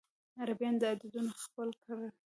[0.41, 2.11] عربيان دا عددونه خپل کړل.